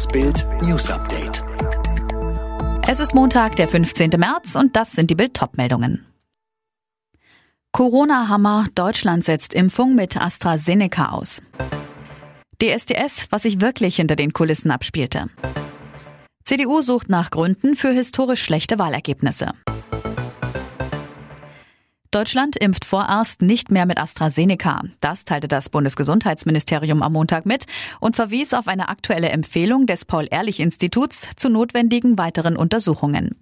[0.00, 1.44] Das Bild News Update.
[2.88, 4.12] Es ist Montag, der 15.
[4.16, 6.06] März und das sind die Bild meldungen
[7.72, 8.64] Corona-Hammer.
[8.74, 11.42] Deutschland setzt Impfung mit AstraZeneca aus.
[12.62, 15.28] DSDS, was sich wirklich hinter den Kulissen abspielte.
[16.44, 19.52] CDU sucht nach Gründen für historisch schlechte Wahlergebnisse.
[22.20, 24.82] Deutschland impft vorerst nicht mehr mit AstraZeneca.
[25.00, 27.64] Das teilte das Bundesgesundheitsministerium am Montag mit
[27.98, 33.36] und verwies auf eine aktuelle Empfehlung des Paul-Ehrlich-Instituts zu notwendigen weiteren Untersuchungen.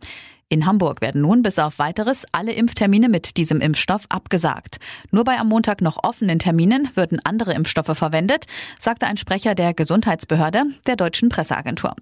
[0.49, 4.79] In Hamburg werden nun bis auf weiteres alle Impftermine mit diesem Impfstoff abgesagt.
[5.11, 8.47] Nur bei am Montag noch offenen Terminen würden andere Impfstoffe verwendet,
[8.79, 11.97] sagte ein Sprecher der Gesundheitsbehörde der deutschen Presseagentur.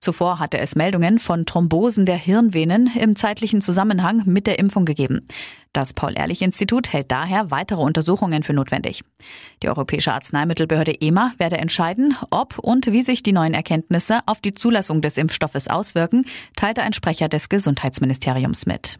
[0.00, 5.28] Zuvor hatte es Meldungen von Thrombosen der Hirnvenen im zeitlichen Zusammenhang mit der Impfung gegeben.
[5.74, 9.04] Das Paul-Ehrlich-Institut hält daher weitere Untersuchungen für notwendig.
[9.62, 14.54] Die Europäische Arzneimittelbehörde EMA werde entscheiden, ob und wie sich die neuen Erkenntnisse auf die
[14.54, 16.24] Zulassung des Impfstoffes auswirken,
[16.56, 18.98] teilte ein Sprecher des Gesundheitsministeriums mit.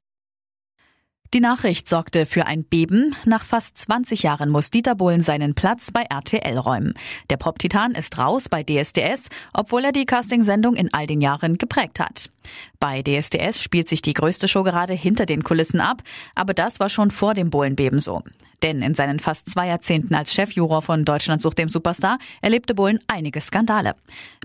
[1.32, 3.14] Die Nachricht sorgte für ein Beben.
[3.24, 6.94] Nach fast 20 Jahren muss Dieter Bohlen seinen Platz bei RTL räumen.
[7.30, 12.00] Der Pop-Titan ist raus bei DSDS, obwohl er die Castingsendung in all den Jahren geprägt
[12.00, 12.30] hat.
[12.78, 16.02] Bei DSDS spielt sich die größte Show gerade hinter den Kulissen ab,
[16.34, 18.22] aber das war schon vor dem Bohlenbeben so.
[18.62, 22.98] Denn in seinen fast zwei Jahrzehnten als Chefjuror von Deutschland sucht dem Superstar erlebte Bohlen
[23.06, 23.94] einige Skandale.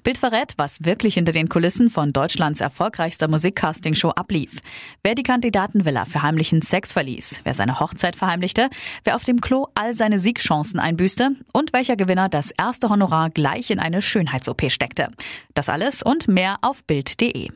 [0.04, 4.62] Bild verrät, was wirklich hinter den Kulissen von Deutschlands erfolgreichster Musikcastingshow ablief.
[5.04, 8.70] Wer die Kandidatenvilla für heimlichen Sex verließ, wer seine Hochzeit verheimlichte,
[9.04, 13.72] wer auf dem Klo all seine Siegchancen einbüßte und welcher Gewinner das erste Honorar gleich
[13.72, 15.10] in eine Schönheits-OP steckte.
[15.56, 17.50] Das alles und mehr auf Bild.de.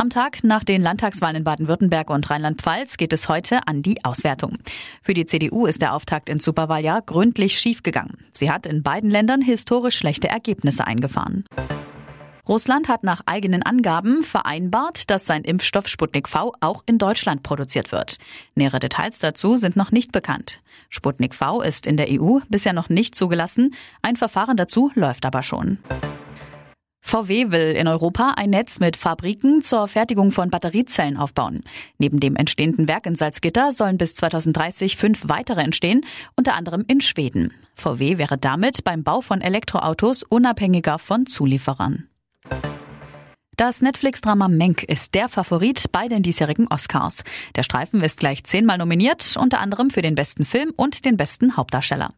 [0.00, 4.58] Am Tag nach den Landtagswahlen in Baden-Württemberg und Rheinland-Pfalz geht es heute an die Auswertung.
[5.02, 8.16] Für die CDU ist der Auftakt ins Superwahljahr gründlich schiefgegangen.
[8.30, 11.46] Sie hat in beiden Ländern historisch schlechte Ergebnisse eingefahren.
[12.48, 17.90] Russland hat nach eigenen Angaben vereinbart, dass sein Impfstoff Sputnik V auch in Deutschland produziert
[17.90, 18.18] wird.
[18.54, 20.60] Nähere Details dazu sind noch nicht bekannt.
[20.90, 23.74] Sputnik V ist in der EU bisher noch nicht zugelassen.
[24.00, 25.78] Ein Verfahren dazu läuft aber schon.
[27.08, 31.64] VW will in Europa ein Netz mit Fabriken zur Fertigung von Batteriezellen aufbauen.
[31.96, 36.04] Neben dem entstehenden Werk in Salzgitter sollen bis 2030 fünf weitere entstehen,
[36.36, 37.54] unter anderem in Schweden.
[37.74, 42.10] VW wäre damit beim Bau von Elektroautos unabhängiger von Zulieferern.
[43.58, 47.24] Das Netflix-Drama Menk ist der Favorit bei den diesjährigen Oscars.
[47.56, 51.56] Der Streifen ist gleich zehnmal nominiert, unter anderem für den besten Film und den besten
[51.56, 52.14] Hauptdarsteller.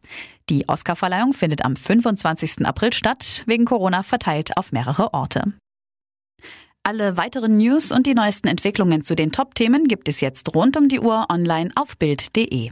[0.51, 2.67] Die Oscarverleihung findet am 25.
[2.67, 5.55] April statt, wegen Corona verteilt auf mehrere Orte.
[6.83, 10.91] Alle weiteren News und die neuesten Entwicklungen zu den Top-Themen gibt es jetzt rund um
[10.91, 12.71] die Uhr online auf Bild.de.